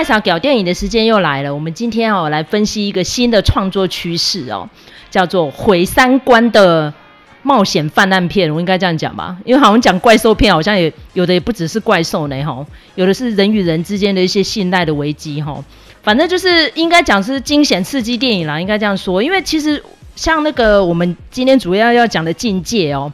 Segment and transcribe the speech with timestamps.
[0.00, 4.66] 麦嫂搞电影的时间又来了，我们今天哦来分析一个新的创作趋势哦，
[5.10, 6.94] 叫做毁三观的
[7.42, 9.36] 冒险犯案片，我应该这样讲吧？
[9.44, 12.66] 因为好像讲怪兽片，好像也有的也不只是怪兽呢哈，
[12.96, 15.62] 有的是人与人之间的一些信赖的危机哈。
[16.02, 19.22] 反正就是应该讲是惊险刺激电影啦，应该这样说。
[19.22, 19.84] 因为其实
[20.16, 23.12] 像那个我们今天主要要讲的《境界》哦，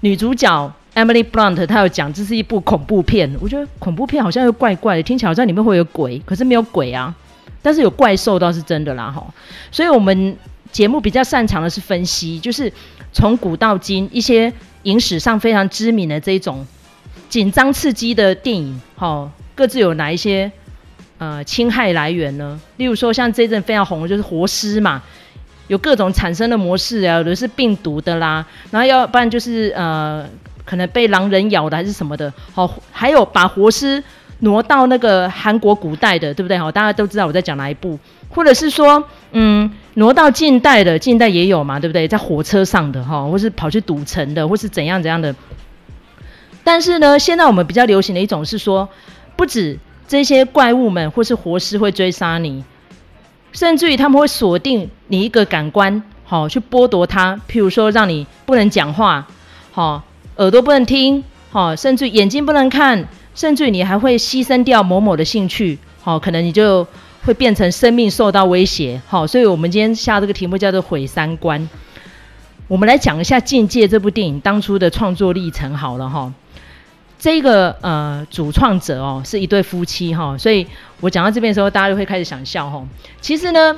[0.00, 3.34] 女主角 Emily Blunt 他有讲这是一部恐怖片。
[3.40, 7.14] 我觉得恐怖片好像又怪怪的，听起来好像里面会有鬼，可是没有鬼啊，
[7.62, 9.26] 但是有怪兽倒是真的啦哈。
[9.70, 10.36] 所以我们
[10.72, 12.72] 节目比较擅长的是分析，就是
[13.12, 16.66] 从古到今一些影史上非常知名的这种
[17.28, 20.50] 紧张刺激的电影，哈，各自有哪一些？
[21.20, 22.60] 呃，侵害来源呢？
[22.76, 25.02] 例如说，像这阵非常红的就是活尸嘛，
[25.66, 30.24] 有各种产生的模式啊，有的是病毒的啦，然后要不然就是呃，
[30.68, 32.32] 可能被狼人咬的还是什么的。
[32.52, 34.02] 好，还有把活尸
[34.40, 36.58] 挪到那个韩国古代的，对不对？
[36.58, 39.02] 好，大家都知道我在讲哪一部，或者是说，
[39.32, 42.06] 嗯，挪到近代的，近代也有嘛，对不对？
[42.06, 45.34] 在火车上的哈，或是跑去赌城的，或是怎样怎样的。
[46.62, 48.88] 但是呢，现在我们比较流行的一种是说，
[49.34, 49.78] 不止。
[50.10, 52.64] 这些怪物们或是活尸会追杀你，
[53.52, 57.38] 甚至于他们会锁定你一个感官，好、去剥夺它。
[57.46, 59.26] 譬如说，让你不能讲话，
[59.70, 60.02] 好、
[60.38, 66.86] 耳朵不能听，好、甚至眼睛不能看，甚至你还会牺牲掉某某的兴趣，好、可能你就
[67.24, 69.00] 会变成生命受到威胁。
[69.06, 71.68] 好、哦，所以我们今天下这个题目叫做毁三观。
[72.66, 75.74] 我们来讲一下《境界》这部电影当初的创作历程。
[75.76, 76.32] 好了哈。
[77.20, 80.64] 这个呃主创者哦是一对夫妻哈、所以
[81.00, 82.86] 我讲到这边的时候，大家就会开始想笑哈、
[83.20, 83.76] 其实呢，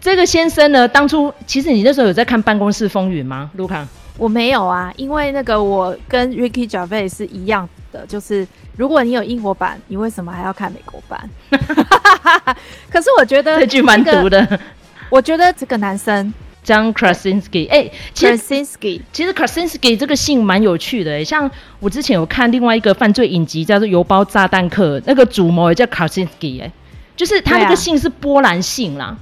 [0.00, 3.50] 这个先生呢，当初其实你那时候有在看《办公室风云》吗？
[3.56, 3.86] 卢卡，
[4.20, 8.46] 我没有啊，因为那个我跟 Ricky Gervais 是一样的，就是
[8.76, 11.18] 如果你有英国版，你为什么还要看美国版？
[12.92, 14.60] 可是我觉得、这句蛮毒的，
[15.08, 16.32] 我觉得这个男生。
[16.62, 26.70] John Krasinski，哎、欸，其实 Krasinski，其实 Krasinski 这个姓蛮有趣的，像我之前有看另外一个犯罪影集叫做《邮包炸弹客》，那个主谋也叫 Krasinski，哎，
[27.16, 29.16] 就是他那个姓是波兰姓啦，啊、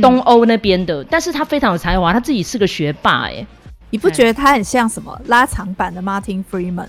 [0.00, 3.44] 东欧那边的，嗯、但是他非常有才华，他自己是个学霸，哎，
[3.94, 6.88] 你不觉得他很像什么拉长版的 Martin Freeman？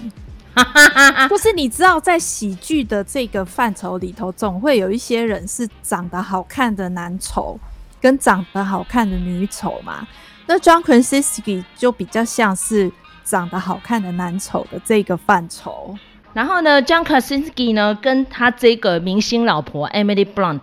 [1.30, 7.60] 就是你知道，在喜剧的这个范畴里头，总会有一些人是长得好看的男丑。
[8.02, 10.08] 跟长得好看的女丑嘛，
[10.48, 12.92] 那 John Krasinski 就比较像是
[13.24, 15.96] 长得好看的男丑的这个范畴。
[16.34, 20.62] 然后呢，John Krasinski 呢，跟他这个明星老婆 Emily Blunt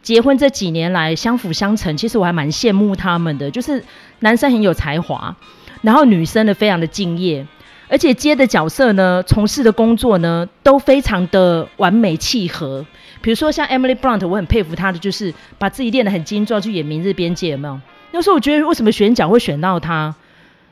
[0.00, 3.50] 结婚这几年来相辅相成，其实我还蛮羡慕他们的。
[3.50, 3.84] 就是
[4.20, 5.36] 男生很有才华，
[5.82, 7.46] 然后女生呢非常的敬业，
[7.88, 12.86] 而且接的角色呢，从事的工作呢，都非常的完美契合。
[13.20, 17.78] 比如说像 Emily Blunt，我很佩服她的，就是把自己练得很精壮，去演《明日边界》，有没有？
[18.12, 20.14] 那时候我觉得为什么选角会选到她？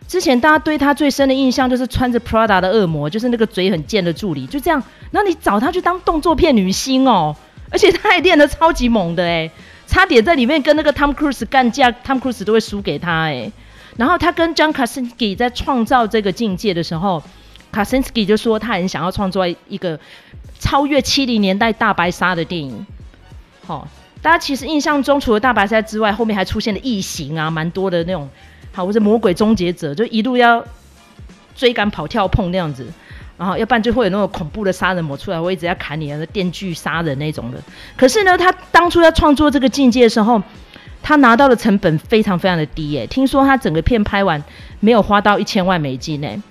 [0.09, 4.82] 之前大家对她最深的印象就是穿着 Prada 的恶魔，就是那个嘴很贱的助理，就这样。
[5.10, 7.37] 然后你找她去当动作片女星哦，
[7.71, 9.50] 而且她还练得超级猛的诶，
[9.87, 13.53] 差点在里面跟那个 Tom Cruise 干架，Tom Cruise 都会输给她诶。
[14.00, 17.22] 然后他跟 John Krasinski 在创造这个境界的时候
[17.71, 20.00] ，Krasinski 就说他很想要创作一个。
[20.62, 22.87] 超越七零年代大白鲨的电影，
[23.66, 23.89] 好、
[24.21, 28.28] 大家其实印象中除了大白鲨之外，后面还出现了异形啊，蛮多的那种，
[28.71, 30.62] 好，或者魔鬼终结者，就一路要
[31.56, 32.87] 追赶跑跳碰那样子，
[33.39, 37.59] 然后要不然就会有那种恐怖的杀人魔出来，我一直要砍你，啊，电锯杀人那种的。
[37.97, 40.43] 可是呢，他当初要创作这个境界的时候，
[41.03, 44.43] 他拿到的成本非常非常的低耶，听说他整个片拍完
[44.81, 46.43] 没有花到一千万美金呢，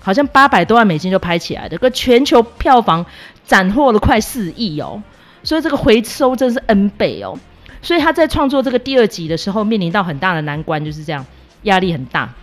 [0.00, 3.06] 好像八百多万美金就拍起来的，个全球票房。
[3.48, 5.02] 斩获了快四亿哦，
[5.42, 7.38] 所以这个回收真是 N 倍哦。
[7.80, 11.24] 所以他在创作这个第二集的时候，面临到很大的难关，就是这样，
[11.62, 12.34] 压力很大，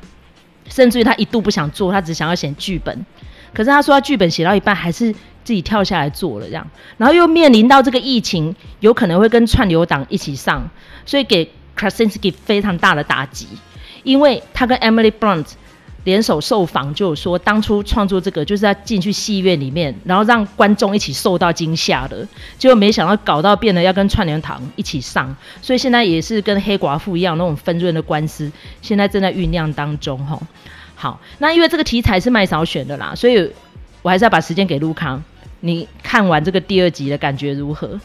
[0.68, 3.06] 甚至于他一度不想做，他只想要写剧本。
[3.54, 5.13] 可是他说他剧本写到一半，还是
[5.45, 6.68] 自己跳下来做了这样。
[6.97, 10.69] 然后又面临到这个疫情，有可能会跟串流党一起上，
[11.06, 13.47] 所以给 Krasinski 非常大的打击，
[14.03, 15.45] 因为他跟 Emily Blunt。
[16.06, 22.27] 联手受访就有说，当初创作这个就是要进去戏院里面，然后让观众一起受到惊吓的，
[22.59, 28.51] 结果没想到搞到变得要跟串联堂一起上，所以现在也是跟黑寡妇一样那种纷润的官司，
[28.83, 30.39] 现在正在酝酿当中哈。
[30.94, 33.51] 好，那因为这个题材是麦嫂选的啦，所以
[34.03, 35.24] 我还是要把时间给卢康，
[35.60, 38.00] 你看完这个第二集的感觉如何？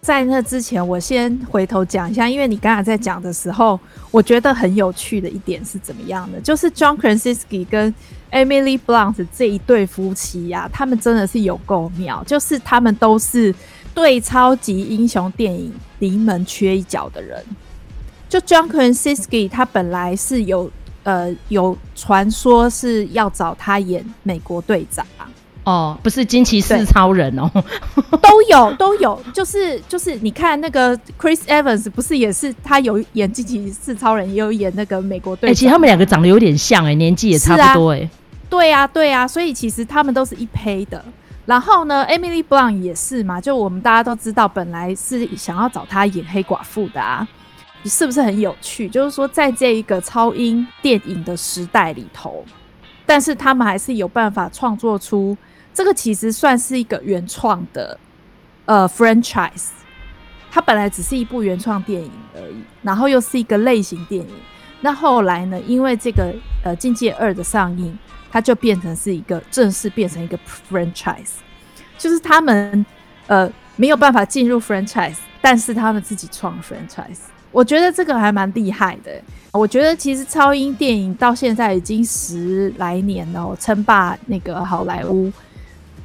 [0.00, 3.78] 在那之前，我先回头讲一下，因为你刚才在讲的时候，
[4.10, 6.40] 我觉得很有趣的一点是怎么样的？
[6.40, 7.94] 就是 John Krasinski 跟
[8.32, 13.54] Emily Blunt 这一对夫妻呀、他们真的是有够妙，就是他们都是
[13.94, 17.40] 对超级英雄电影临门缺一脚的人。
[18.28, 20.68] 就 John Krasinski，他本来是有
[21.04, 25.06] 呃有传说是要找他演美国队长。
[25.64, 27.50] 哦，不是惊奇四超人哦，
[28.20, 35.50] 都有都有，就是就是你看那个 Chris Evans 不是也是他有演惊奇四超人，也有演那个美国队长。
[35.50, 38.10] 哎、欸，其实他们两个长得有点像哎、欸，年纪也差不多哎、欸。
[38.50, 41.02] 对啊对啊，所以其实他们都是一胚的。
[41.46, 47.26] 然后呢，Emily Blunt 也是嘛，就我们大家都知道，本来是想要找他演黑寡妇的啊，
[47.84, 48.88] 是不是很有趣？
[48.88, 52.44] 就是说，在这一个超英电影的时代里头，
[53.12, 55.36] 但是他们还是有办法创作出。
[55.74, 57.98] 这个其实算是一个原创的
[58.64, 59.68] 呃 franchise，
[60.50, 64.34] 它本来只是一部原创电影而已，然后又是一个类型电影。
[64.80, 67.98] 那后来呢，因为这个呃《境界二》的上映，
[68.30, 70.38] 它就变成是一个正式变成一个
[70.70, 71.32] franchise，
[71.98, 72.86] 就是他们
[73.26, 77.20] 呃没有办法进入 franchise，但是他们自己创 franchise。
[77.50, 79.22] 我觉得这个还蛮厉害的。
[79.52, 85.30] 我觉得其实超英电影到现在已经十来年了，称霸那个好莱坞。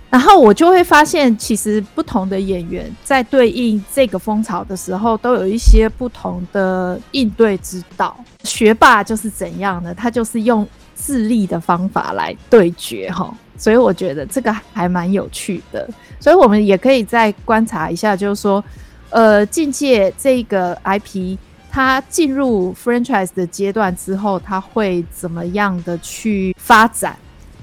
[0.10, 8.16] 然后我就会发现，其实不同的演员在对应这个风潮的时候，都有一些不同的应对之道。
[8.44, 9.94] 学霸就是怎样呢？
[9.94, 13.34] 他就是用智力的方法来对决，哈。
[13.58, 15.88] 所以我觉得这个还蛮有趣的。
[16.20, 18.64] 所以我们也可以再观察一下，就是说，
[19.10, 21.38] 呃，境界这个 IP
[21.78, 27.16] 他进入 franchise 的阶段之后，他会怎么样的去发展？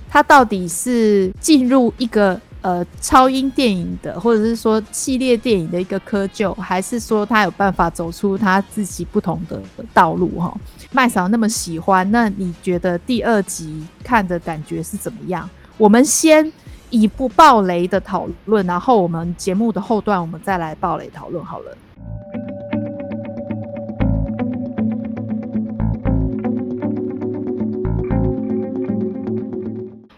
[0.09, 9.61] 他到底是进入一个呃超英电影的，或者是说系列电影的一个窠臼，还是说他有办法走出他自己不同的
[9.93, 10.39] 道路？
[10.39, 10.57] 哈，
[10.93, 15.51] 麦嫂那么喜欢，那你觉得第二集看的感觉是怎么样？
[15.77, 16.53] 我们先
[16.91, 21.77] 以不爆雷的讨论，然后我们节目的后段我们再来爆雷讨论好了。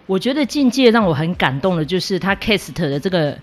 [0.06, 3.36] 我觉得《境界》让我很感动的，就是他 cast 的这个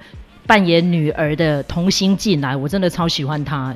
[0.48, 3.76] 扮演女儿的童星进来，我真的超喜欢他。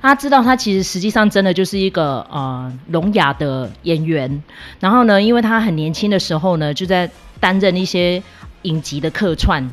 [0.00, 4.42] 他知道他其实实际上真的就是一个呃聋哑的演员，
[4.80, 7.10] 然后呢，因为他很年轻的时候呢，就在
[7.40, 8.22] 担任一些
[8.62, 9.70] 影集的客串，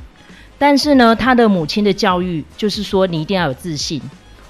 [0.58, 4.02] 但是呢，他的母亲的教育就是说，你一定要有自信，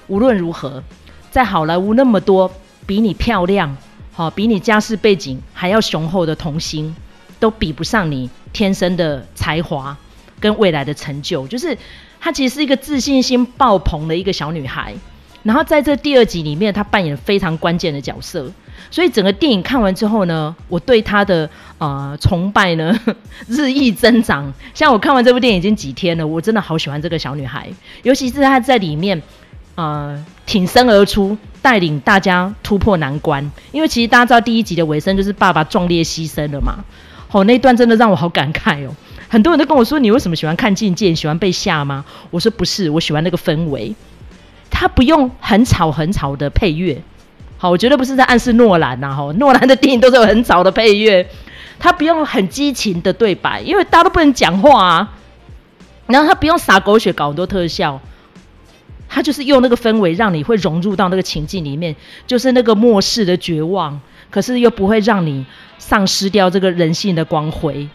[0.08, 0.82] 无论如何，
[1.30, 2.50] 在好莱坞那么多
[2.86, 3.76] 比你漂亮、
[4.12, 6.94] 好比你家世背景还要雄厚的童星。
[7.42, 9.96] 都比不上你天生的才华
[10.38, 11.76] 跟未来的成就，就是
[12.20, 14.94] 她其实是一个自信心爆棚的一个小女孩。
[15.42, 18.48] 然后在这第二集里面，她扮演非常关键的角色，
[18.92, 22.96] 所以整个电影看完之后呢，我对她的呃崇拜呢
[23.48, 24.54] 日益增长。
[24.72, 27.68] 像我看完这部电影已经几天了，我真的好喜欢这个小女孩，
[28.04, 29.20] 尤其是她在里面
[29.74, 33.50] 呃挺身而出，带领大家突破难关。
[33.72, 36.84] 因为其实大家知道第一集的尾声就是爸爸壮烈牺牲了嘛。
[37.32, 38.94] 哦，那一段真的让我好感慨哦！
[39.28, 41.14] 很多人都跟我说：“你为什么喜欢看境界？
[41.14, 43.94] 喜欢被吓吗？”我说：“不是，我喜欢那个氛围。
[44.70, 47.02] 他不用很吵很吵的配乐。
[47.56, 49.14] 好，我绝对不是在暗示诺兰呐。
[49.16, 51.26] 哈，诺兰的电影都是有很吵的配乐。
[51.78, 55.12] 他不用很激情的对白，因为大家都不能讲话啊。
[56.06, 57.98] 然后他不用撒狗血搞很多特效，
[59.08, 61.96] 他就是用那个氛围，让你会融入到那个情境里面，
[62.26, 63.98] 就是那个末世的绝望。”
[64.30, 65.44] 可是又不会让你
[65.82, 67.88] 丧失掉这个人性的光辉。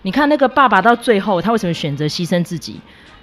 [0.00, 2.80] 你看那个爸爸到最后，他为什么选择牺牲自己？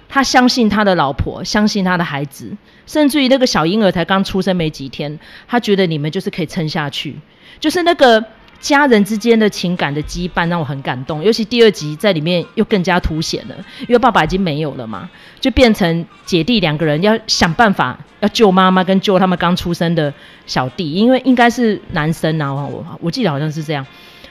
[0.08, 2.56] 他相信他的老婆，相信他的孩子，
[2.86, 5.18] 甚至于那个小婴儿才刚出生没几天，
[5.48, 7.16] 他觉得你们就是可以撑下去，
[7.58, 8.24] 就是那个。
[8.60, 15.08] 家人之间的情感的羁绊让我很感动，尤其第二集在里面又更加凸显了，因为爸爸已经没有了嘛，
[15.40, 20.12] 就变成姐弟两个人要想办法要救妈妈跟救他们刚出生的
[20.46, 23.86] 小弟，因为应该是男生啊，我我记得好像是这样，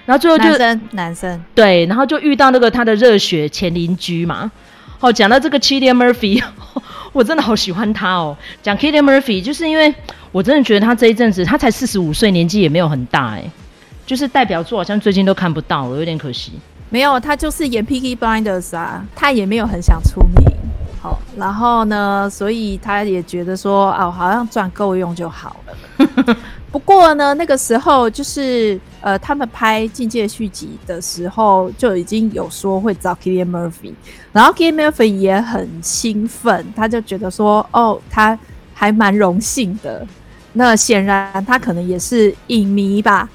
[0.06, 1.44] 然后最后就男生男生。
[1.56, 4.52] 对，然后就遇到那个他的热血前邻居嘛，
[5.00, 6.44] 哦，讲到这个 Cillian Murphy，
[7.14, 9.92] 我真的好喜欢他哦，讲 Cillian Murphy 就是因为
[10.32, 13.44] 我真的觉得他这一阵子他才四十五岁，年纪也没有很大哎。
[14.10, 16.54] 就是代表作好像最近都看不到了，有点可惜。
[16.90, 20.52] 没有，他就是演《Peaky Blinders》啊，他也没有很想出名。
[21.00, 26.36] 好，然后呢，所以他也觉得说，哦，好像赚够用就好了。
[26.72, 33.94] 不过呢，那个时候就是呃，他们拍《境界》续集的时候，就已经有说会找 Killian Murphy，
[34.32, 38.36] 然后 Killian Murphy 也很兴奋，他就觉得说，哦，他
[38.74, 40.04] 还蛮荣幸的。
[40.54, 43.30] 那显然他可能也是影迷吧。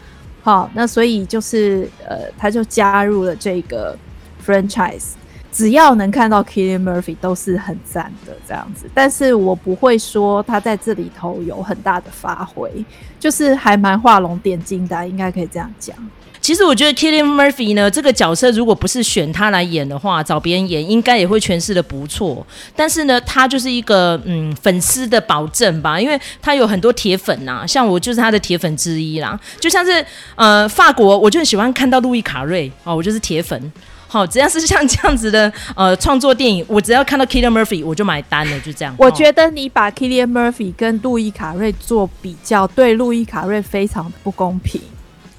[0.45, 3.97] 好，那所以就是呃，他就加入了这个
[4.45, 5.13] franchise。
[5.51, 12.85] 只要能看到 Killian Murphy 都是很赞的这样子，但是我不会说他在这里头有很大的发挥，
[13.19, 15.97] 就是还蛮画龙点睛的，应该可以这样讲。
[16.45, 22.47] 其实我觉得 Killian Murphy 呢，这个角色如果不是选他来演的话，找别人演应该也会诠释得不错。
[22.77, 29.41] 但是呢，他就是一个嗯粉丝的保证吧，因为他有很多铁粉呐、啊，像我就是他的铁粉之一啦。
[29.59, 33.73] 就像是呃法国，我就很喜欢看到路易卡瑞哦，我就是铁粉。
[34.07, 38.95] 好，只要是像这样子的呃创作电影，我只要看到 Killian Murphy 我就买单了，就这样。
[38.99, 44.79] 我觉得你把 Killian Murphy 跟路易卡瑞做比较，对路易卡瑞非常的不公平。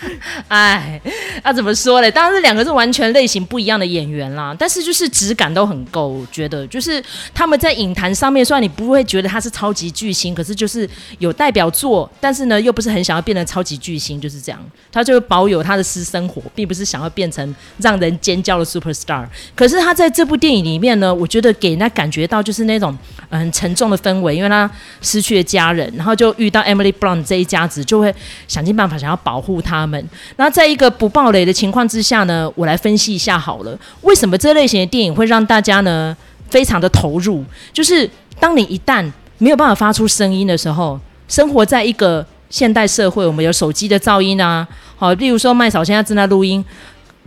[0.48, 1.00] 哎，
[1.44, 2.10] 那、怎么说嘞？
[2.10, 4.56] 当然，这两个是完全类型不一样的演员啦。
[4.58, 7.02] 但是就是质感都很够，我觉得就是
[7.34, 10.88] 他们在影坛上面，虽然你不会觉得他是超级巨星，可是就是
[11.18, 14.58] 有代表作，但是呢又不是很想要变成超级巨星，就是这样。
[14.90, 19.26] 他就会保有他的私生活，并不是想要变成让人尖叫的 super star。
[19.54, 22.96] 可是他在这部电影里面呢，我觉得给人家感觉到就是那种
[23.28, 24.68] 很沉重的氛围，因为他
[25.02, 28.14] 失去了家人，然后就遇到 Emily Brown 这一家子，就会
[28.48, 29.89] 想尽办法想要保护他。
[29.90, 36.16] 们，那在一个不爆雷的情况之下呢，我来分析一下好了，为什么这类型的电影会让大家呢
[36.48, 37.44] 非常的投入？
[37.72, 44.66] 就是当你一旦没有办法发出声音的时候，生活在一个现代社会，我们有手机的噪音啊，
[44.96, 46.64] 好，例如说麦嫂现在正在录音，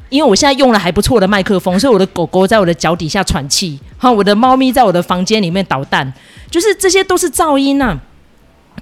[0.10, 6.12] 因为我现在用了还不错的麦克风，所以我的狗狗在我的脚底下喘气，好，我的猫咪在我的房间里面捣蛋，
[6.51, 8.00] 就是这些都是噪音啊。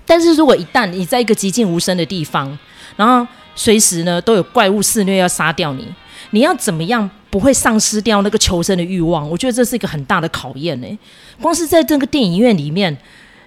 [0.06, 2.58] 但是如果一旦你在一个寂静无声的地方，
[2.96, 3.26] 然后
[3.64, 5.88] 随时呢都有怪物肆虐要杀掉你，
[6.32, 9.30] 你要怎么样不会丧失掉那个求生的欲望？
[9.30, 11.00] 我觉得这是一个很大的考验呢。
[11.40, 12.98] 光是在这个电影院里面，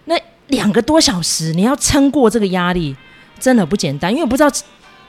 [0.05, 0.17] 那
[0.47, 2.95] 两个多小时，你要撑过这个压力，
[3.41, 4.09] 真的不简单。
[4.09, 4.49] 因为我不知道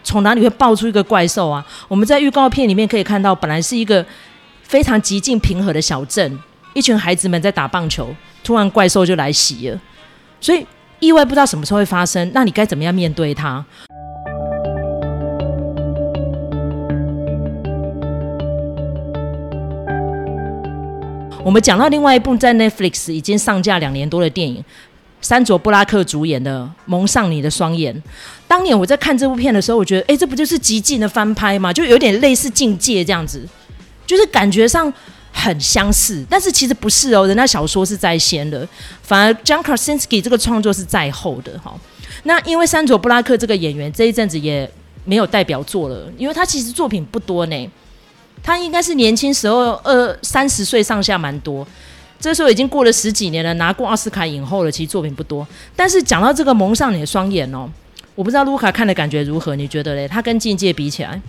[0.03, 1.63] 从哪里会爆出一个怪兽啊！
[1.87, 4.03] 我们在预告片里面可以看到，本来是一个
[4.63, 6.39] 非常寂静平和的小镇，
[6.73, 8.09] 一群孩子们在打棒球，
[8.43, 9.79] 突然怪兽就来袭了，
[10.41, 10.65] 所以
[10.99, 12.31] 意外不知道什么时候会发生。
[12.33, 13.63] 那你该怎么样面对它？
[21.45, 24.65] 我们讲到另外一部在 Netflix 已经上架两年多的电影，
[25.21, 27.93] 山卓布拉克主演的《蒙上你的双眼》。
[28.47, 31.71] 当年我在看这部片的时候，我觉得，哎，这不就是极尽的翻拍吗？
[31.71, 33.47] 就有点类似《境界》这样子，
[34.07, 34.91] 就是感觉上
[35.31, 37.27] 很相似，但是其实不是哦。
[37.27, 38.67] 人家小说是在先的，
[39.03, 41.55] 反而 John Krasinski 这个创作是在后的。
[41.59, 41.71] 哈，
[42.23, 44.67] 那因为山卓布拉克这个演员这一阵子也
[45.03, 47.69] 没有代表作了，因为他其实作品不多呢。
[48.45, 51.65] 他应该是年轻时候二三十岁上下蛮多，
[52.19, 54.71] 这时候已经过了十几年了，拿过奥斯卡影后了。
[54.71, 57.67] 其实作品不多，但是讲到这个蒙上你的双眼哦，
[58.13, 59.55] 我不知道卢卡看的感觉如何？
[59.55, 60.07] 你觉得嘞？
[60.07, 61.19] 他跟境界比起来，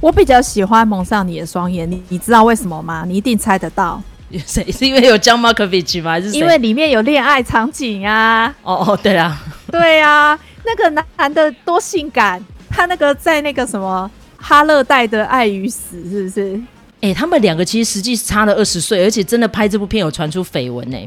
[0.00, 1.88] 我比较喜欢蒙上你的双眼。
[1.90, 3.04] 你你知道为什么吗？
[3.06, 4.02] 你一定猜得到。
[4.46, 4.64] 谁？
[4.72, 6.12] 是因为有 John Malkovich 吗？
[6.12, 8.46] 还是因为里面有恋爱场景啊？
[8.62, 9.38] 哦哦，对啊，
[9.70, 14.10] 对啊，那个男的多性感，他那个在那个什么。
[14.40, 16.60] 哈勒戴的爱与死是不是？
[17.02, 20.98] 哎、欸，他们两个其实实际是差了二十岁，而且真的拍这部片有传出绯闻呢。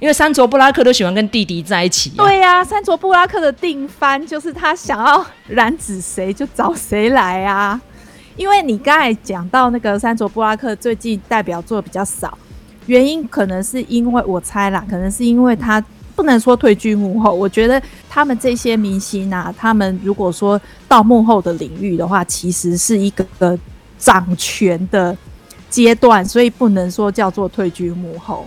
[0.00, 2.24] 因为山卓布拉克都喜欢跟弟弟在一起、啊。
[2.24, 7.80] 对呀、啊，珊卓布拉克的定番就是他想要染指谁就找谁来啊。
[8.36, 12.38] 因为你刚才讲到那个山卓布拉克最近代表作比较少，
[12.86, 15.84] 原因可能是因为我猜啦，可能是因为他。
[16.14, 23.58] 不能说退居幕后，我觉得他们这些明星啊，他们如果说到幕后的领域的话，其实是一个个
[23.98, 25.16] 掌权的
[25.70, 28.46] 阶段，所以不能说叫做退居幕后。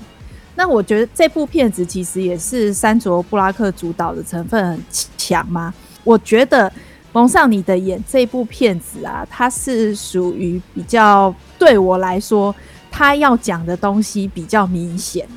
[0.56, 4.84] 那我觉得这部片子其实也是山卓布拉克主导的成分很
[5.18, 5.74] 强吗。
[6.04, 6.72] 我觉得
[7.12, 12.56] 蒙上你的眼这部片子啊，它是属于比较对我来说，
[12.90, 15.28] 他要讲的东西比较明显，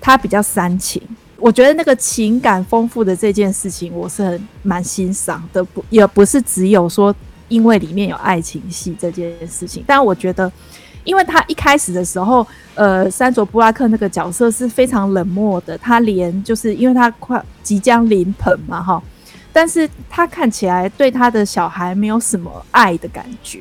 [0.00, 1.02] 他比较煽情。
[1.40, 7.14] 我觉得那个情感丰富的这件事情，我是很蛮欣赏的，不也不是只有说
[7.48, 9.84] 因为里面有爱情戏这件事情。
[9.86, 10.50] 但我觉得，
[11.04, 19.00] 因为他一开始的时候，呃，山卓布拉克那个角色是非常冷漠的，他连就是因为他快即将临盆嘛，哈，
[19.52, 23.60] 但是他看起来对他的小孩没有什么爱的感觉。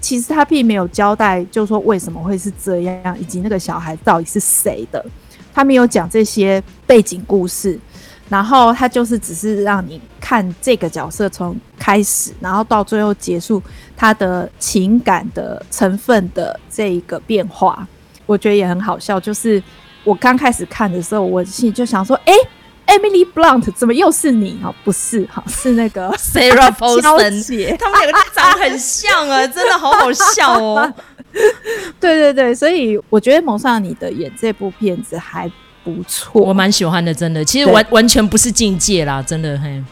[0.00, 5.04] 其实他并没有交代，就是说为什么会是这样，以及那个小孩到底是谁的。
[5.54, 7.78] 他没有讲这些背景故事，
[8.28, 13.62] 然后他就是只是让你看这个角色从开始，然后到最后结束
[13.96, 17.86] 他的情感的成分的这一个变化，
[18.26, 19.20] 我觉得也很好笑。
[19.20, 19.62] 就是
[20.04, 22.32] 我刚开始看的时候，我心里就想说：“哎
[22.86, 24.58] ，Emily Blunt 怎么又是你？
[24.64, 30.92] 哦，不是哈，是那个 Sarah Paulson 姐， 他们两个长得很像啊，真的好好笑哦。”
[32.00, 35.50] 对对对，所以我觉得蒙上你的眼这部片子还
[35.84, 37.44] 不错，我蛮喜欢的，真的。
[37.44, 39.82] 其实完完全不是境界啦，真的嘿。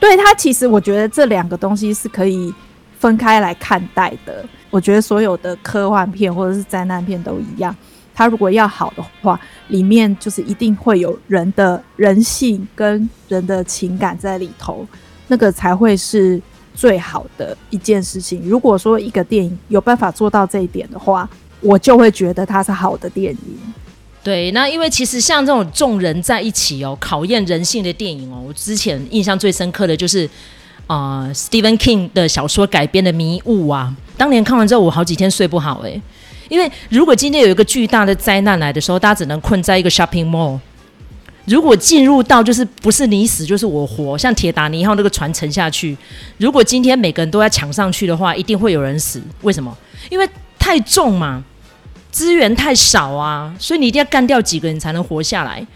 [0.00, 2.52] 对，他其实我觉得这两个东西是可以
[2.98, 4.44] 分开来看待的。
[4.70, 7.74] 我觉得所有的科幻片或者是灾难片都一样，
[8.12, 9.38] 它如果要好的话，
[9.68, 14.86] 里面就是一定会有人的人性跟人的情感在里头，
[15.28, 16.40] 那个才会是
[16.74, 18.42] 最好的一件事情。
[18.44, 21.28] 如果说一个电影有办法做到这一点的话，
[21.60, 23.58] 我就会觉得它是好的电影。
[24.22, 30.28] 对，那因为其实像这种众人在一起哦，考验人性的电影哦，我之前印象最深刻的就是
[30.86, 36.00] 啊、呃、Stephen King 的小说改编的《迷雾》啊，当年看完之后我好几天睡不好诶，
[36.48, 40.58] 因为如果今天有一个巨大的灾难来的时候，大家只能困在一个 shopping mall。
[41.46, 45.96] 如果进入到就是不是你死就是我活，像铁达尼号那个船沉下去，
[46.38, 49.22] 如果今天每个人都要抢上去的话，一定会有人死。
[49.42, 49.76] 为什么？
[50.10, 51.44] 因为太重嘛。
[52.10, 55.66] 资源太少啊，所以你一定要干掉几个人才能活下来。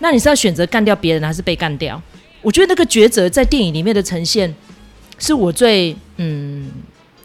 [0.00, 2.02] 那你是要选择干掉别人，还是被干掉？
[2.42, 4.52] 我觉得那个抉择在电影里面的呈现，
[5.20, 6.68] 是我最嗯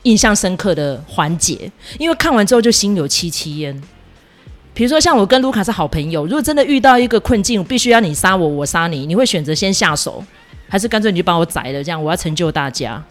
[0.04, 1.72] 印象深刻的环节。
[1.98, 3.82] 因为看完之后就心有戚戚焉。
[4.80, 10.24] 比如说像我跟卢卡是好朋友，如果真的遇到一个困境，我必须要你杀我，我杀你，你会选择先下手，
[10.70, 11.84] 还是干脆你就把我宰了？
[11.84, 13.04] 这样我要成就大家，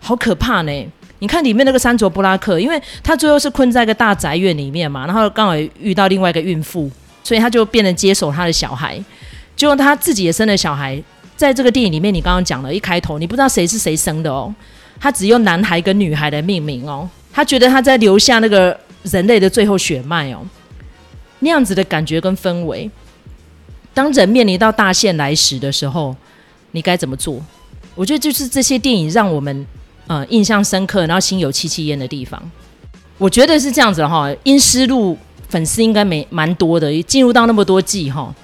[0.00, 0.88] 好可怕呢。
[1.20, 6.90] 你看里面那个山卓布拉克，因为他最后是困在一个大宅院里面嘛，然后刚好遇到另外一个孕妇，
[7.22, 9.00] 所以他就变成接手他的小孩，
[9.54, 11.00] 结果他自己也生了小孩。
[11.36, 14.52] 在这个电影里面，你刚刚讲了一开头，你不知道谁是谁生的哦，
[14.98, 20.40] 他只用男孩跟女孩来命名哦，他觉得他在留下那个人类的最后血脉哦，
[21.40, 22.90] 那样子的感觉跟氛围。
[23.94, 26.14] 当人面临到大限来时的时候，
[26.72, 27.40] 你该怎么做？
[27.94, 29.66] 我觉得就是这些电影让我们。
[30.06, 32.50] 呃，印象深刻，然后心有戚戚焉的地方，
[33.16, 34.28] 我觉得是这样子哈。
[34.42, 35.16] 阴尸路
[35.48, 38.34] 粉丝应该没蛮多的，进入到那么多季哈。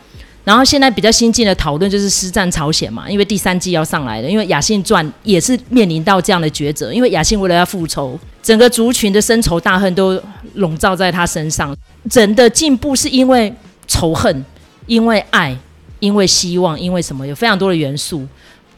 [0.44, 10.22] 然后现在比较新进的讨论就是《尸战朝鲜》嘛，因为第三季要上来了，因为亚信传也是面临到这样的抉择，因为亚信为了要复仇，整个族群的深仇大恨都
[10.56, 11.74] 笼罩在他身上。
[12.12, 13.52] 人的进步是因为
[13.86, 14.44] 仇恨，
[14.86, 15.56] 因为爱，
[16.00, 17.26] 因为希望，因为什么？
[17.26, 18.26] 有非常多的元素。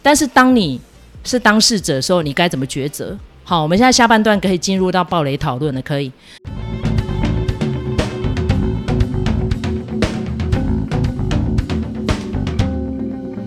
[0.01, 0.81] 但是当你
[1.25, 3.19] 是当事者的时候，你该怎么抉择？
[3.45, 5.83] 好，我们现在下半段可以进入到爆雷讨论了。
[5.83, 6.12] 可以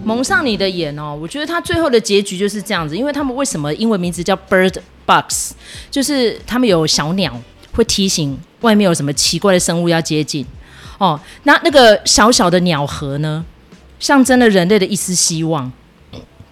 [0.04, 1.18] 蒙上你的眼哦！
[1.20, 5.54] 我觉得他最后的结局就是这样子，因为他们为什么英文名字叫 Bird Box，
[5.90, 7.40] 就是他们有小鸟
[7.72, 10.46] 会提醒外面有什么奇怪的生物要接近
[10.98, 11.20] 哦。
[11.44, 13.44] 那那个小小的鸟盒呢，
[14.00, 15.72] 象征了人类的一丝希望。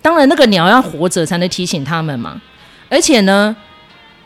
[0.01, 2.41] 当然，那个鸟要活着才能提醒他们嘛。
[2.89, 3.55] 而且呢，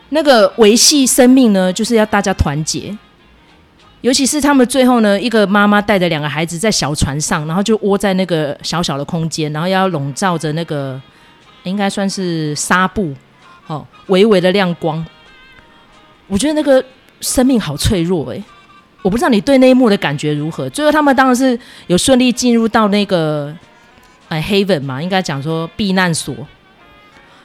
[0.09, 2.95] 那个维系生命呢，就是要大家团结。
[4.01, 11.01] 尤其是他们最后呢，一个妈妈带着两个孩子在小船上，然后就窝在那个小小的空间，然后要笼罩着那个
[11.63, 13.13] 应该算是纱布，
[13.67, 15.03] 哦，微微的亮光。
[16.27, 16.83] 我觉得那个
[17.21, 18.43] 生命好脆弱诶，
[19.01, 20.69] 我不知道你对那一幕的感觉如何。
[20.69, 21.57] 最后他们当然是
[21.87, 23.55] 有顺利进入到那个。
[24.29, 26.33] 哎，Haven 嘛，应该讲说避难所，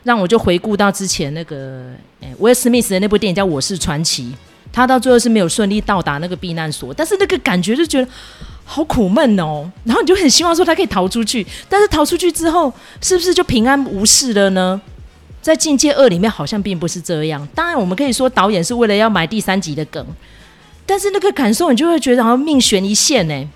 [0.05, 1.83] 让我就回顾到之前那个
[2.23, 4.25] 哎，威尔史密斯的那部电影叫《我是传奇》，
[4.73, 8.09] 他到最后是没有顺利到达那个避难所，但是那个感觉就觉得
[8.65, 9.71] 好苦闷哦。
[9.85, 14.81] 然后你就很希望说他可以逃出去，但是逃出去之后是不是就平安无事了呢？
[15.49, 17.49] 在《境界二》里面好像并不是这样。
[17.55, 20.07] 当然，我们可以说导演是为了要埋第三集的梗，
[20.85, 23.49] 但是那个感受你就会觉得好像命悬一线呢。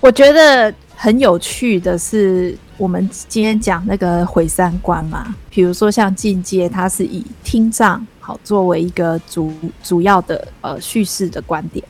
[0.00, 2.56] 我觉得很有趣的是。
[2.78, 11.84] 我们今天讲那个毁三观嘛，比如说像境界，它是以听障好作为一个主主要的呃叙事的观点。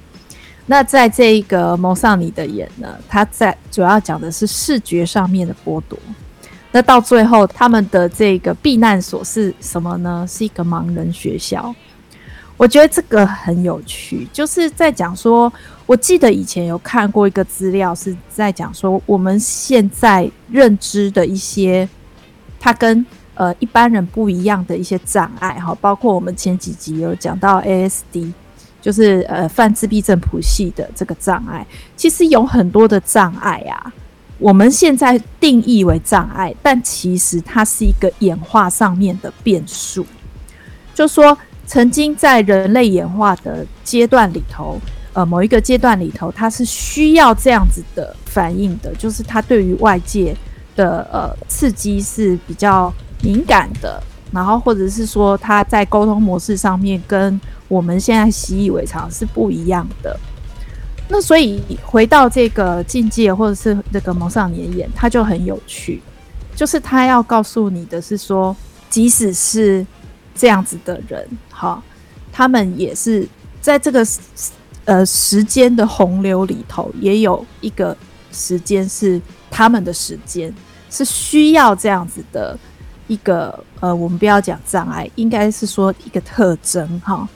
[0.65, 5.99] 那在这一个蒙上你的眼呢，它在主要讲的是视觉上面的剥夺。
[6.73, 10.27] 那到最后，他们的这个避难所是什么呢？
[10.29, 11.75] 是一个盲人学校。
[12.57, 15.53] 我觉得这个很有趣，就是在讲说。
[15.87, 21.89] 我记得以前有看过一个资料，是在讲说我们现在认知的一些，
[22.61, 28.31] 它跟呃一般人不一样的一些障碍哈，包括我们前几集有讲到 ASD，
[28.83, 33.91] 就是呃泛自闭症谱系的这个障碍，其实有很多的障碍啊，
[34.39, 40.07] 我们现在定义为障碍，但其实它是一个演化上面的变数，
[40.95, 44.79] 就说曾经在人类演化的阶段里头。
[45.15, 50.37] 呃，某一个阶段里头，它是需要这样子的反应的，就是它对于外界
[50.77, 60.17] 的呃刺激是比较敏感的，然后或者是说它在沟通模式上面跟我们现在习以为常是不一样的。
[61.11, 66.03] 那所以回到这个境界，或者是这个蒙上你的眼，它就很有趣，
[66.55, 68.55] 就是他要告诉你的是说，
[68.91, 69.87] 即使是
[70.35, 71.83] 这样子的人，哈，
[72.31, 73.27] 他们也是
[73.61, 74.07] 在这个
[74.85, 77.97] 呃时间的洪流里头，也有一个
[78.31, 79.19] 时间是
[79.51, 80.55] 他们的时间，
[80.91, 82.59] 是需要这样子的
[83.07, 87.27] 一个呃，我们不要讲障碍，应该是说一个特征，哈。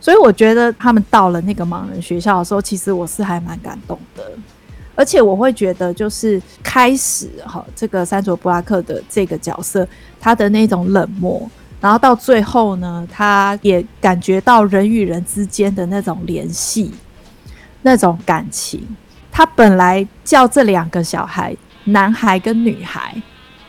[0.00, 4.22] 所以我觉得他们到了那个盲人学校的时候，其实我是还蛮感动的，
[4.94, 9.86] 而且我会觉得就是开始哈，这个山卓布拉克的这个角色，
[10.20, 16.92] 他的那种冷漠，然后到最后呢，他也感觉到人与人之间的那种联系，
[17.82, 18.86] 那种感情。
[19.32, 23.20] 他本来叫这两个小孩，男孩跟女孩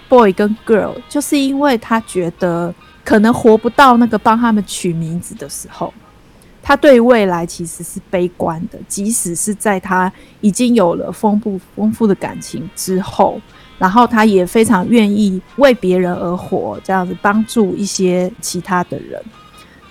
[0.07, 5.93] ，boy 跟 girl，就是因为他觉得可能活不到那个帮他们取名字的时候。
[6.69, 13.41] 他对未来其实是悲观的，即使是在他已经有了丰富丰富的感情之后，
[13.79, 19.19] 然后他也非常愿意为别人而活，这样子帮助一些其他的人，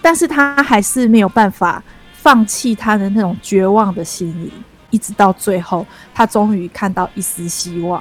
[0.00, 4.52] 但是他还是没有办法放弃他的那种绝望的心理，
[4.90, 8.00] 一直到最后，他终于看到一丝希望，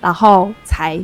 [0.00, 1.00] 然后才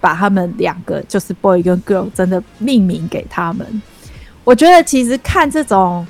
[0.00, 3.82] 把他们两个，就是 boy 跟 girl，真的命名给他们。
[4.42, 6.06] 我觉得其实看这种。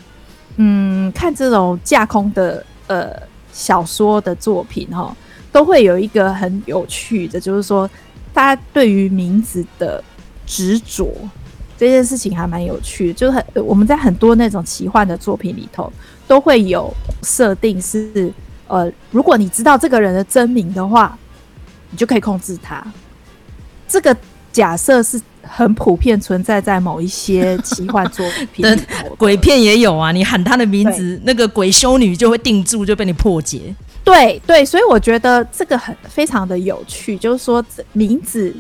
[0.57, 3.11] 嗯，看这种架空的呃
[3.53, 5.15] 小说的作品哈，
[5.53, 7.89] 都会有一个很有趣的，就是说，
[8.33, 10.03] 大家对于名字的
[10.47, 11.13] 执着
[11.77, 13.13] 这件事情还蛮有趣的。
[13.13, 15.93] 就是很我们在很多那种奇幻的作品里头，
[16.27, 16.91] 都会有
[17.23, 18.33] 设定是
[18.67, 21.19] 呃，如果你知道这个人的真名的话，
[21.91, 22.83] 你就可以控制他。
[23.87, 24.17] 这个
[24.53, 25.21] 假设是。
[25.49, 28.65] 很普遍存在在某一些奇幻作品
[29.19, 30.13] 鬼片也有啊。
[30.13, 33.75] 你喊他的名字，那个鬼修女就会定住，就被你破解。
[34.05, 38.55] 对对，所以我觉得这个很非常的有趣，就是说名字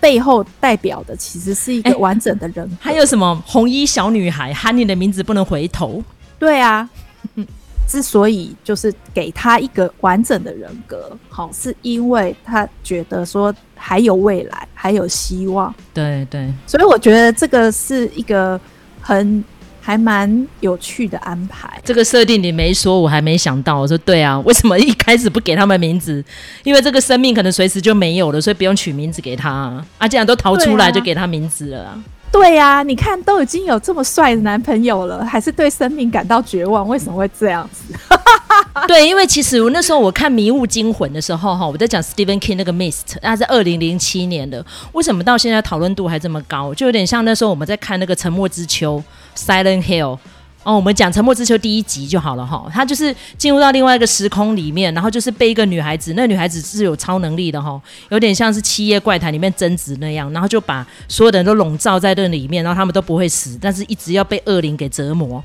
[0.00, 2.64] 背后代表的其实是一个完整的人。
[2.66, 2.76] 欸。
[2.80, 6.02] 还有什么红衣小女孩喊你的名字不能回头？
[6.38, 6.88] 对啊。
[7.88, 15.74] 之所以就是给他一个完整的人格，好，是因为他觉得说还有未来，还有希望。
[15.94, 18.60] 对对，所以我觉得这个是一个
[19.00, 19.42] 很
[19.80, 21.80] 还蛮有趣的安排。
[21.82, 23.80] 这个设定你没说，我还没想到。
[23.80, 26.22] 我说对啊，为什么一开始不给他们名字？
[26.64, 29.86] 因为这个生命可能随时就没有了，所以不用取名字给他啊。
[29.96, 32.04] 啊，既然都逃出来，就给他名字了啊。
[32.30, 37.94] 对呀、啊，你看都已经有这么帅的男朋友了，还是对生命感到绝望，为什么会这样子？
[38.86, 46.72] 对，因为其实我那时候我看《迷雾惊魂》的时候，哈，我在讲 Stephen King 那个《Mist》，那是二零零七年的，为什么到现在讨论度还这么高？
[46.74, 49.02] 就有点像那时候我们在看那个《沉默之秋》
[49.38, 50.18] （Silent Hill）。
[50.64, 65.42] 哦，我们讲《沉默之丘》第一集就好了哈，他就是进入到另外一个时空里面，然后就是被一个女孩子，那女孩子是有超能力的哈，有点像是《七夜怪谈》里面贞子那样，然后就把所有的人都笼罩在这里面，然后他们都不会死，但是一直要被恶灵给折磨。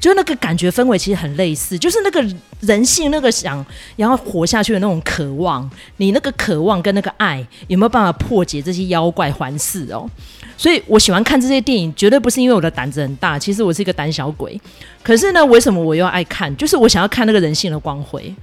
[0.00, 2.22] 就那个感觉氛围其实很类似，就是那个
[2.60, 3.64] 人性那个想
[3.96, 10.06] 然后活下去的那种渴望，你那个渴望跟那个爱有没有办法破解这些妖怪环视哦？
[10.56, 14.60] 所以我喜欢看这些电影，绝对不是因为我的胆子很大，其实我是一个胆小鬼。
[15.02, 16.54] 可是呢，为什么我又爱看？
[16.56, 18.34] 就是我想要看那个人性的光辉。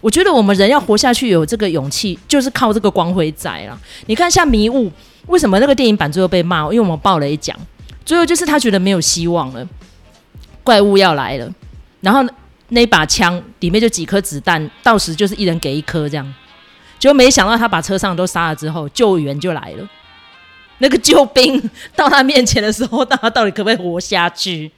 [0.00, 3.78] 我觉得我们人要活下去，有这个勇气，就是靠这个光辉在了。
[4.06, 4.88] 你看像《迷雾》，
[5.26, 6.62] 为什么那个电影版最后被骂？
[6.64, 7.56] 因为我们爆了一讲，
[8.04, 9.66] 最后就是他觉得没有希望了。
[10.62, 11.52] 怪物要来了，
[12.00, 12.24] 然后
[12.68, 16.34] 那把枪里面就几颗子弹，到时就是一人给一颗这样，
[16.98, 19.88] 就没想到他把车上都杀了之后，救援就来了。
[20.78, 24.70] 那个救兵到他面前的时候，他到底可不可以活下去？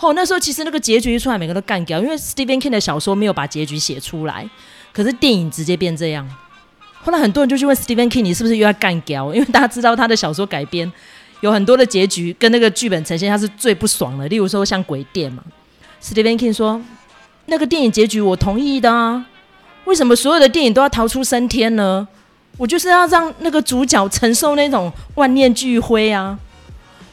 [0.00, 4.48] 哦，那时候其实那个结局一出来，每个都干掉，因为 Stephen King 的小说没有把结局写出来，
[4.92, 6.28] 可是电影直接变这样。
[7.02, 9.32] 后来很多人就去问 Stephen King，你是不是又要干掉？
[9.34, 10.90] 因为大家知道他的小说改编。
[11.40, 14.28] 有很多的结局跟那个剧本呈现，他是最不爽的。
[14.28, 15.42] 例如说像鬼店嘛
[16.00, 16.80] ，Stephen King 说
[17.46, 19.26] 那个电影结局我同意的啊，
[19.84, 22.06] 为什么所有的电影都要逃出升天呢？
[22.56, 26.38] 我就是要让那个主角承受那种万念俱灰啊！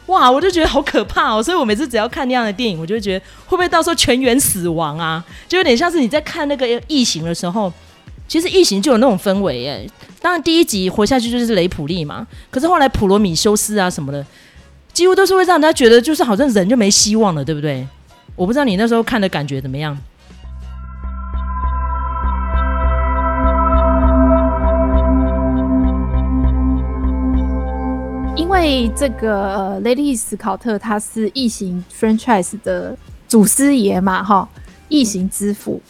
[0.08, 1.41] 哇，我就觉得好可怕哦。
[1.41, 5.23] 所以我每次只要看那样的电影，我就觉得会不会到时候全员死亡啊？
[5.47, 7.71] 就有点像是你在看那个异形的时候。
[8.28, 9.89] 其实异形就有那种氛围耶，
[10.21, 14.23] 当然第一集活下去就是雷普利嘛，可是后来普罗米修斯啊什么的，
[14.93, 17.88] 几乎都是会让人家觉得就是好像人就没希望了，对不对？
[18.36, 19.97] 我不知道你那时候看的感觉怎么样。
[28.39, 32.97] 因为这个 Lady 斯考特他是异形 franchise 的
[33.28, 34.47] 祖师爷嘛，哈，
[34.88, 35.82] 异形之父。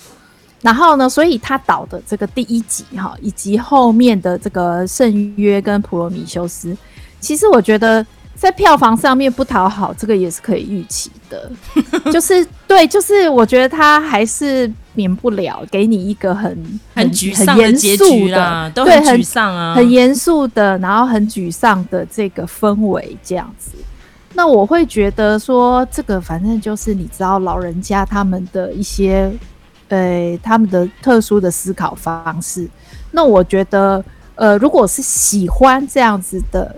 [0.64, 6.76] 然后呢，所以他导的这个第一集哈，以及后面的这个圣约跟普罗米修斯，
[7.20, 8.04] 其实我觉得
[8.40, 11.52] 在票房上面不讨好，这个也是可以预期的。
[12.12, 16.50] 就是对，就是我觉得他还是免不了给你一个很
[16.96, 23.72] 很， 很沮丧的结局啦，都很沮丧啊，很严肃的，然后很沮丧的这个氛围这样子。
[24.34, 29.32] 那我会觉得说，这个反正就是你知道，老人家他们的一些。
[29.92, 32.70] 呃，他们的特殊的思考方式，
[33.10, 36.76] 那我觉得，呃，如果是喜欢这样子的，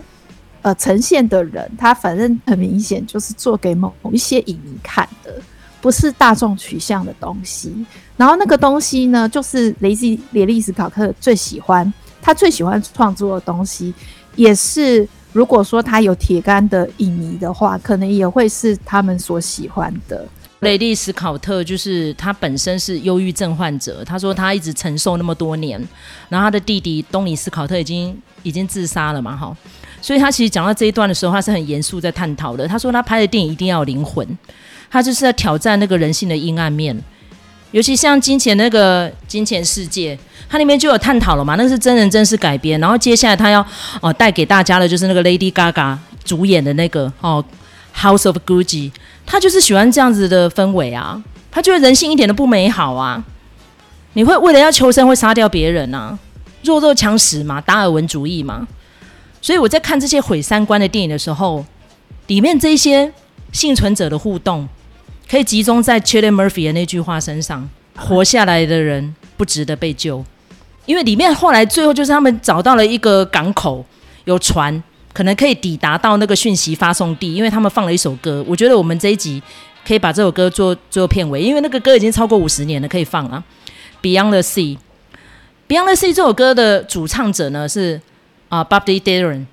[0.62, 5.34] 呃，呈现的人，他反正很明显就是做给某某一些影迷看的，
[5.82, 7.74] 不是大众取向的东西。
[8.16, 13.92] 然后那个东西呢，就是雷西列利史考特最喜欢，他最喜欢创作的东西，
[14.36, 20.28] 也是如果说他有铁杆的影迷的话，可能也会是他们所喜欢的。
[20.60, 25.82] 雷利·史考特就是他本身是忧郁症患者，他说他一直承受那么多年，
[26.30, 29.58] 然后他的弟弟东尼·斯考特已经已经自杀了嘛，哈，
[30.02, 32.68] 所以他其实讲到这一段的时候，他是很严肃在探讨的。
[32.68, 34.28] 他说他拍的电影一定要有灵魂，
[34.90, 37.00] 他就是在挑战那个人性的阴暗面，
[37.72, 40.16] 尤其像金钱那个《金钱世界》，
[40.50, 43.66] 它里面就有探讨了嘛，那是真人真事改编，然后接下来他要
[44.02, 47.44] 哦带给大家的就是那个 Lady Gaga 主演的那个哦。
[47.94, 48.90] House of Gucci，
[49.26, 53.22] 他就是喜欢这样子的氛围啊，他觉得人性一点都不美好啊。
[54.14, 56.18] 你会为了要求生会杀掉别人啊，
[56.64, 58.66] 弱肉强食嘛，达尔文主义嘛。
[59.42, 61.66] 所以我在看这些毁三观的电影的时候，
[62.28, 63.12] 里面这些
[63.52, 64.68] 幸存者的互动，
[65.30, 70.24] 可以集中在 c h i l l i n Murphy 的那句话身上：活下来的人不值得被救。
[70.86, 73.84] 因为里面后来最后就是他们找到了一个港口，
[74.26, 74.82] 有船。
[75.14, 78.42] 可能可以抵达到那个讯息发送地，因为他们放了一首歌。
[78.48, 79.44] 我觉得我们这一集
[79.86, 83.44] 可以把这首歌做做片尾，因为那个歌已经超过五十年了，可以放啊。
[84.02, 88.00] Beyond the Sea，Beyond the Sea 这首歌的主唱者呢是
[88.52, 89.46] 啊 Bobby Darren，。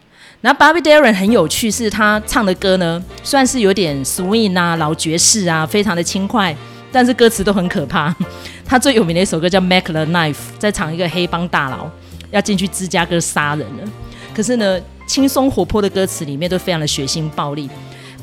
[0.43, 6.55] 然后 Bobby Darren 很有趣，是他唱的歌呢，算是有点 swing 啊、老爵士啊，非常的轻快，
[6.93, 8.15] 但是歌词都很可怕。
[8.67, 11.91] 他最有名的一首歌叫 Make the Knife，在唱一个黑帮大佬
[12.31, 13.91] 要进去芝加哥杀人了，
[14.35, 14.79] 可是呢。
[15.09, 17.67] 轻松活泼的歌词里面都非常的血腥暴力。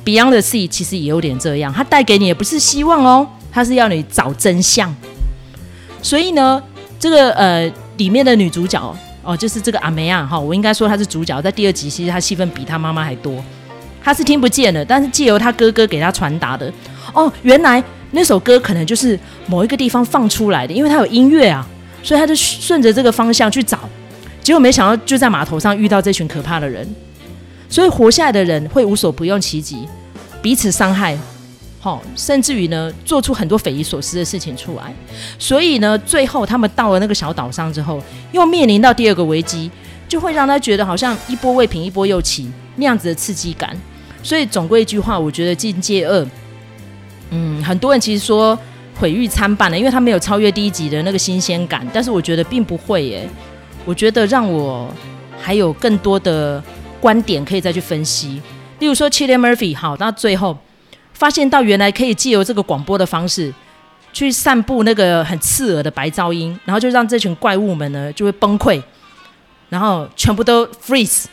[0.06, 4.96] Beyond the Sea 其实也有点这样，它带给你也不是希望哦，它是要你找真相。
[6.04, 6.62] 所以呢，
[7.00, 13.44] 这个呃里面的女主角哦，就是这个阿梅亚哈，我应该说他是主角，在第二集其实他戏份比他妈妈还多。
[14.04, 16.72] 他是听不见的，但是借由他哥哥给他传达的
[17.12, 21.68] 哦，原来那首歌可能就是某一个地方放出来的，因为他有音乐啊，
[22.04, 23.80] 所以他就顺着这个方向去找。
[24.44, 26.88] 结果没想到就在码头上遇到这群可怕的人，
[27.68, 29.88] 所以活下来的人会无所不用其极，
[30.40, 31.18] 彼此伤害，
[32.16, 34.94] 甚至于呢做出很多匪夷所思的事情出来。
[35.38, 39.70] 所以呢，最后他们到了那个小岛上之后，又面临到第二个危机，
[40.08, 43.76] 就会让他觉得好像一波未平一波又起那样子的刺激感。
[44.24, 46.22] 所以总归一句话，我觉得《境界二》，
[47.30, 48.58] 嗯，很多人其实说
[49.00, 53.30] 毁誉参半了，因为他没有超越第一集的那个新鲜感，但是我觉得并不会耶。
[53.86, 54.90] 我觉得让我
[55.40, 56.64] 还有更多的
[57.00, 58.42] 观点可以再去分析，
[58.80, 60.58] 例如说 Cillian Murphy 好，到最后
[61.16, 63.52] 发现到原来可以借由这个广播的方式
[64.14, 68.80] 去散布那个很刺耳的白噪音，然后就让这群怪物们呢就会崩溃，
[69.70, 71.26] 然后全部都 freeze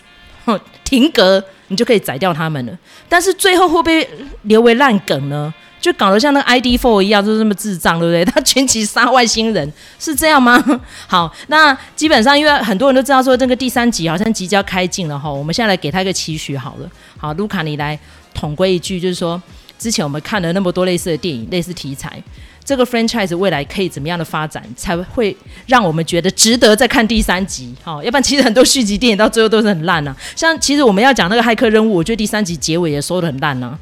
[0.85, 2.79] 停格，你就可以宰掉他们了。
[3.09, 4.09] 但是最后会不会
[4.43, 5.53] 留为烂梗呢？
[5.81, 8.25] 就搞得像那个 ID4 一样，就是这么智障，对不对？
[8.33, 10.63] 他群起杀外星人，是这样吗？
[11.09, 16.89] 好，那基本上因为很多人都知道说这个第三集好像即将开镜了哈，我们现在来给他一个期许好了。
[17.19, 17.99] 好，卢卡你来
[18.33, 19.43] 统归一句，就是说
[19.83, 22.23] 之前我们看了那么多类似的电影、类似题材，
[22.65, 27.75] 这个 franchise 未来可以怎么样的发展，才会让我们觉得值得再看第三集？
[27.83, 30.17] 好，要不然其实很多续集电影到最后都是很烂啊。
[30.37, 33.77] 像其实我们要讲那个骇客任务，我觉得第三集结尾也说的很烂啊。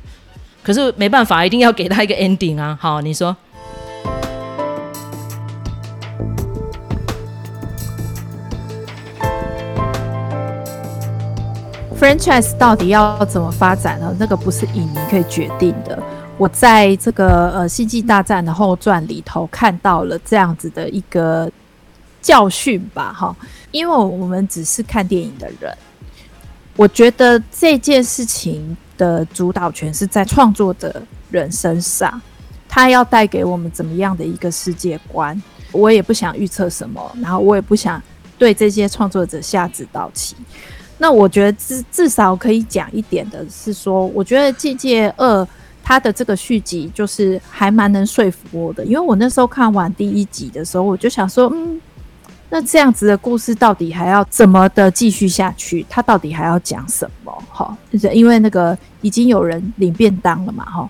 [0.63, 2.79] 可是没办法，一定要给他一个 ending 啊！
[2.81, 3.37] 好，你说
[12.01, 14.17] ，franchise 到底要怎么发展呢？
[14.19, 16.03] 那个不是影迷可以决定的。
[16.39, 21.51] 我在这个呃《星际大战》的后传里头看到了这样子的一个
[22.23, 23.37] 教训吧，哈，
[23.71, 25.77] 因为我们只是看电影的人，
[26.77, 28.77] 我觉得这件事情。
[29.01, 32.21] 的主导权是在创作的人身上，
[32.69, 35.43] 他要带给我们怎么样的一个世界观？
[35.73, 38.03] 我也不想预测什么，然后我也不想
[38.37, 40.37] 对这些创作者下指导棋。
[41.03, 45.43] 那我觉得至至少可以讲一点的是说，我觉得《�境界二》
[45.83, 51.81] 他的这个续集就是还蛮能说服我的，因为我那时候看完第一集的时候，我就想说，嗯，
[52.51, 55.87] 那这样子的故事到底还要怎么的继续下去？
[55.89, 57.33] 他到底还要讲什么？
[57.49, 60.87] 哈，就是因为那个已经有人领便当了嘛，哈。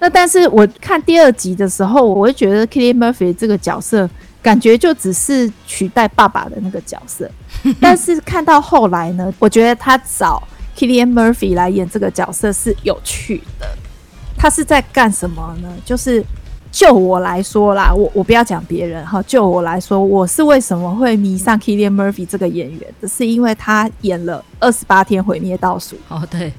[0.00, 4.08] 那但是我看第二集的时候，我会觉得 Cillian Murphy 这个角色
[4.42, 7.30] 感觉就只是取代爸爸的那个角色，
[7.80, 10.42] 但是看到后来呢，我觉得他找
[10.76, 13.66] Killian Murphy 来演这个角色是有趣的。
[14.36, 15.68] 他是在干什么呢？
[15.84, 16.24] 就是
[16.70, 25.96] 就我来说啦，我我不要讲别人哈，就我来说，我是为什么会迷上 Killian Murphy 这个演员的，是因为他演了二十八天毁灭倒数。
[26.08, 26.52] 哦，对。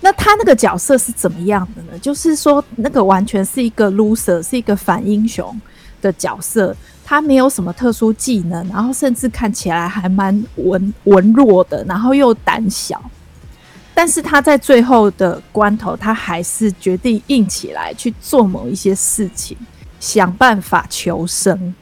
[0.00, 1.98] 那他那个角色是怎么样的呢？
[2.00, 5.54] 就是说，那个完全是一个 loser，是一个反英雄
[6.00, 6.76] 的角色。
[7.04, 13.02] 他没有什么特殊技能，然后甚至看起来还蛮文文弱的，然后又胆小。
[13.92, 19.56] 但是他在最后的关头，他还是决定硬起来去做某一些事情，
[19.98, 21.74] 想办法求生。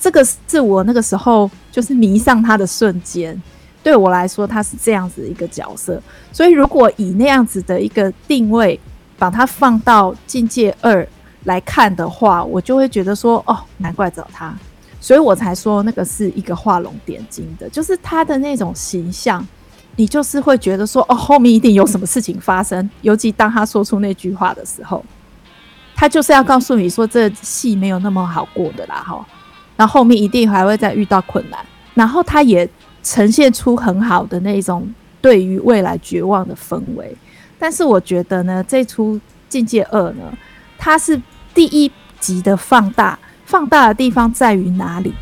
[0.00, 3.40] 这个是我那个时候就是迷上他的瞬间。
[3.84, 8.78] 对我来说，他是这样子的一个角色，所以如果以那样子的一个定位，
[9.16, 11.04] 把它放到《境界二》
[11.46, 14.54] 来看的话，我就会觉得说，哦，难怪找他，
[15.00, 19.44] 所以我才说那个是一个画龙点睛的，就是他的那种形象，
[19.96, 25.04] 你就是会觉得说，哦，后面一定有什么事情发生，尤其当他说出那句话的时候，
[25.96, 29.26] 他就是要告诉你说，这戏没有那么好过的啦，哈，
[29.76, 31.58] 那后面一定还会再遇到困难，
[31.94, 32.68] 然后他也。
[33.08, 34.84] 呈现出很好的那种
[35.20, 37.16] 对于未来绝望的氛围，
[37.56, 39.14] 但是我觉得呢，这出
[39.48, 40.24] 《境界二》呢，
[40.76, 41.16] 它是
[41.56, 41.90] 第一
[42.20, 45.14] 集的放大，放大的地方在于哪里？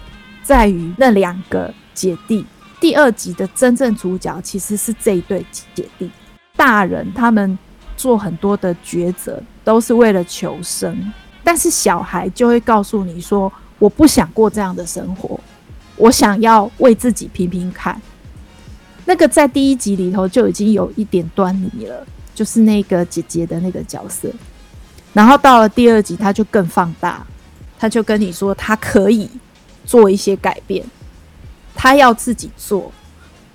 [0.42, 2.44] 在于那两个姐弟。
[2.80, 6.10] 第二集的真正主角其实是这一对姐弟，
[6.56, 7.56] 大人他们
[7.96, 11.12] 做很多的抉择都是为了求生，
[11.44, 15.38] 但是小孩就会告诉你说：“我不想过这样的生活。”
[15.96, 18.02] 我想要为自己拼拼看，
[19.04, 24.28] 那个在第一集里头就已经有一点端倪了，就是那个姐姐的那个角色。
[25.14, 27.24] 然后到了第二集，他就更放大，
[27.78, 29.30] 他就跟你说他可以
[29.86, 30.84] 做一些改变，
[31.74, 32.92] 他要自己做，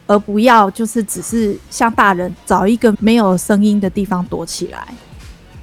[0.07, 4.87] 而不要就是只是像大人找一个没有声音的地方躲起来。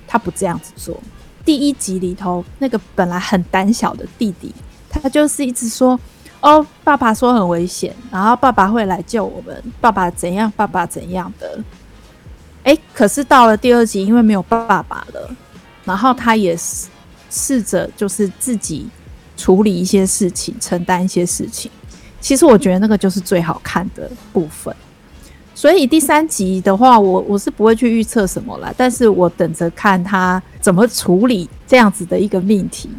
[0.07, 0.97] 他不这样子做。
[1.45, 4.55] 第一集里头那个本来很胆小的弟弟，
[4.89, 5.99] 他就是一直说。
[6.43, 9.61] 哦，爸爸说很危险，然后爸爸会来救我们。
[9.81, 10.53] 爸爸怎样？
[10.55, 11.59] 爸爸怎样的？
[12.63, 15.31] 诶，可是到了第二集，因为没有爸爸了，
[15.87, 16.89] 然后他也试
[17.31, 18.87] 试着就是自己
[19.39, 21.71] 处理一些事情，承担一些事情。
[22.21, 24.75] 其实我觉得那个就是最好看的部分。
[25.55, 32.91] 所以第三集的话，我我是不会去预测什么啦，但是我等着看他怎么处理这样子的一个命题。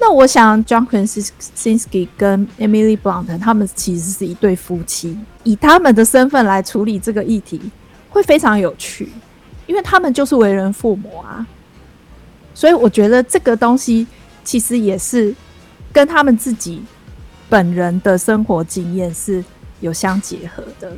[0.00, 7.60] 那我想，John Krasinski 跟 Emily Blunt 他们其实是一对夫妻，以他们的身份来处理这个议题，
[8.08, 9.10] 会非常有趣，
[9.66, 11.46] 因为他们就是为人父母啊。
[12.58, 14.04] 所以我觉得这个东西
[14.42, 15.32] 其实也是
[15.92, 16.82] 跟他们自己
[17.48, 19.44] 本人的生活经验是
[19.78, 20.90] 有相结合的，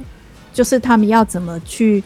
[0.55, 2.03] 就是他们要怎么去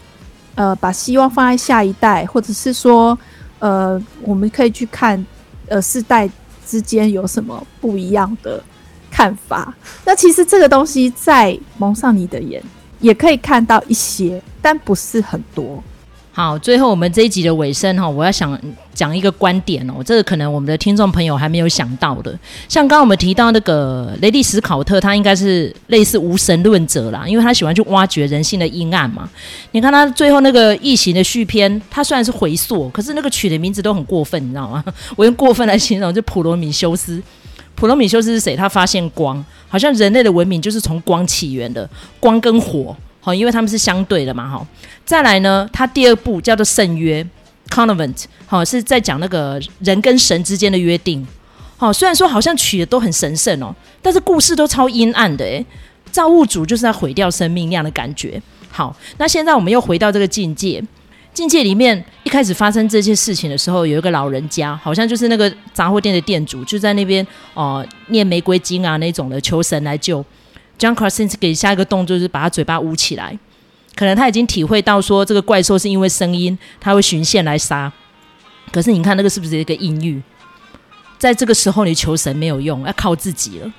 [0.55, 3.17] 呃把希望放在下一代，或者是说
[3.59, 5.25] 呃我们可以去看
[5.67, 6.29] 呃世代。
[6.67, 8.59] 之间有什么不一样的
[9.11, 9.71] 看法？
[10.03, 12.59] 那其实这个东西在蒙上你的眼
[12.99, 15.83] 也可以看到一些，但不是很多。
[16.35, 18.59] 好，最后我们这一集的尾声哈，我要想
[18.93, 22.37] 讲一个观点哦，这个可能我们的听众朋友还没有想到的。
[22.67, 29.29] 像刚刚我们提到那个雷利史考特，他应该是类似无神论者啦，因为他喜欢去挖掘人性的阴暗嘛。
[29.71, 34.83] 你看他最后那个异形的续篇，他虽然是回溯，可是那个取的名字都很过分，你知道吗？
[35.15, 37.23] 我用过分来形容，就普罗米修斯。
[37.75, 38.57] 普罗米修斯是谁？
[38.57, 42.93] 他发现光，好像人类的文明就是从光起源的，光跟火。
[43.25, 44.67] 好，因为他们是相对的嘛，哈。
[45.03, 47.23] 再来呢，他第二部叫做《圣约》
[47.75, 51.25] （Covenant），好，是在讲那个人跟神之间的约定。
[51.75, 55.65] 好，虽然说好像取的都很神圣哦，但是故事都超阴暗的，诶，
[56.11, 58.39] 造物主就是在毁掉生命那样的感觉。
[58.69, 60.83] 好，那现在我们又回到这个境界，
[61.33, 70.23] 境界里面一开始发生这些事情的时候，有一个老人家，好像就是那个杂货店的店主，就在那边哦、念玫瑰经啊那种的，求神来救。
[70.77, 73.37] John Krasinski 下一个动作就是把他嘴巴捂起来，
[73.95, 77.91] 可能他已经体会到说这个怪兽是因为声音，他会循线来杀。
[78.71, 80.21] 可是你看那个是不是一个隐喻？
[81.17, 83.71] 在这个时候你求神没有用，要靠自己了。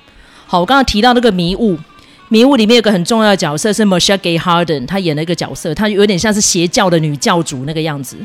[0.47, 1.77] 好，我刚刚提到那个迷雾，
[2.29, 8.17] 迷雾里面有个很重要的角色是 Marcia Gay Harden，他演了一个角色，他有点像是邪教的女教主那个样子。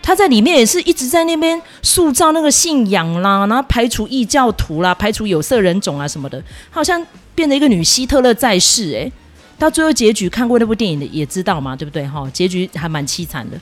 [0.00, 6.40] 他在里面也是一直在那边塑造那个信仰啦，然后排除异教徒啦，排除有色人种啊什么的，
[6.70, 7.04] 好像
[7.36, 9.12] 变成一个女希特勒在世诶，
[9.56, 12.28] 到最后结局看过那部电影的也知道嘛，对不对哈？
[12.32, 13.56] 结局还蛮凄惨的。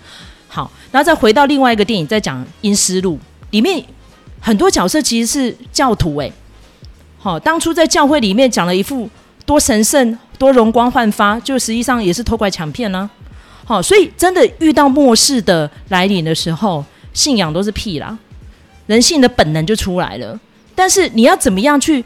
[0.48, 3.16] 好，然后再回到另外一个电影，再讲《阴尸路》
[3.50, 3.84] 里面
[4.40, 6.32] 很多角色其实是教徒诶。
[7.18, 9.10] 好，当初在教会里面讲了一副
[9.44, 13.10] 多神圣、多容光焕发，就实际上也是偷拐抢骗呢。
[13.64, 18.16] 好，所以真的遇到末世的来临的时候，信仰都是屁啦，
[18.86, 20.38] 人性的本能就出来了。
[20.74, 22.04] 但是你要怎么样去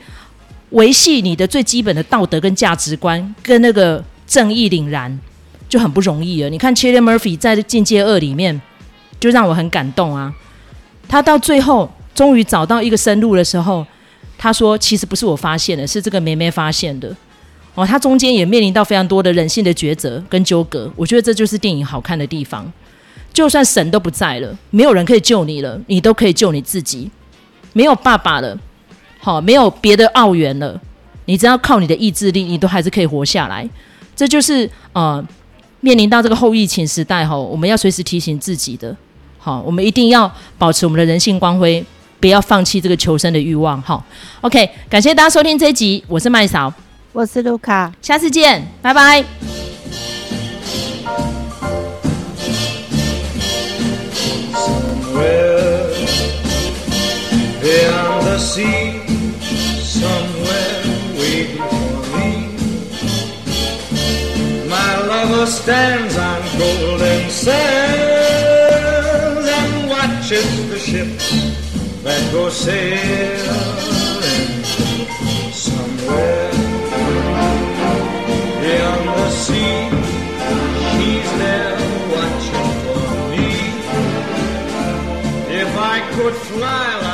[0.71, 5.19] 维系你的最基本的道德跟价值观，跟那个正义凛然，
[5.69, 6.51] 就很不容易了。
[6.51, 8.61] 你看 c h i l l i Murphy 在《境界二》里面，
[9.19, 10.35] 就让我很感动啊。
[11.09, 13.87] 他到最后终于找到一个生路的时候，
[14.37, 17.17] 他说：“其实不是我发现的，是这个妹妹发现的。”
[17.75, 22.71] 哦，他中间也面临到非常多的人性的抉择跟纠葛，我觉得这就是电影好看的地方。
[23.33, 27.09] 就算神都不在了，没有人可以救你了，你都可以救你自己。
[27.73, 28.59] 没有爸爸了，
[29.19, 30.81] 好，没有别的澳元了，
[31.27, 33.69] 你只要靠你的意志力，你都还是可以活下来。
[34.17, 35.25] 这就是呃，
[35.81, 38.97] 面临到这个后疫情时代哈，我们要随时提醒自己的，
[39.39, 41.85] 好，我们一定要保持我们的人性光辉，
[42.19, 43.81] 不要放弃这个求生的欲望。
[43.83, 44.05] 好
[44.41, 46.73] ，OK，感谢大家收听这一集，我是麦嫂，
[47.13, 49.25] 我是卢卡，下次见，拜拜。
[59.99, 60.83] somewhere
[61.19, 62.31] waiting for me.
[64.69, 68.69] My lover stands on golden sands
[69.59, 71.27] and watches the ships
[72.05, 73.43] that go sailing
[75.53, 76.53] somewhere
[78.63, 79.81] beyond the sea.
[80.99, 81.79] He's there
[82.15, 83.49] watching for me.
[85.61, 87.08] If I could fly.